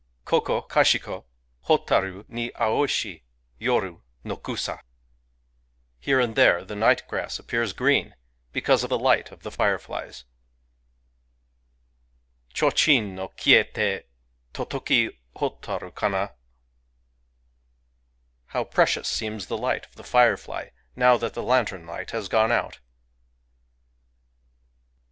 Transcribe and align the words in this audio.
Koko 0.25 0.63
kashiko, 0.63 1.25
Hotaru 1.67 2.25
ni 2.27 2.49
aoshi 2.53 3.21
Yoru 3.59 4.01
no 4.23 4.35
kusa. 4.35 4.81
Here 5.99 6.19
and 6.19 6.35
there 6.35 6.65
the 6.65 6.75
night 6.75 7.07
grass 7.07 7.37
appears 7.37 7.71
green, 7.71 8.15
because 8.51 8.83
of 8.83 8.89
the 8.89 8.97
light 8.97 9.31
of 9.31 9.43
the 9.43 9.51
fireflies. 9.51 10.25
Chochin 12.51 13.13
no 13.13 13.27
Kiyete, 13.27 14.05
totoki 14.55 15.11
Hotaru 15.35 15.93
kana! 15.93 16.33
How 18.47 18.63
precious 18.63 19.07
seems 19.07 19.45
[the 19.45 19.55
light 19.57 19.85
of] 19.85 19.93
the 19.97 20.03
firefly, 20.03 20.69
now 20.95 21.15
that 21.17 21.35
the 21.35 21.43
lantern 21.43 21.85
light 21.85 22.09
has 22.09 22.27
gone 22.27 22.51
out 22.51 22.79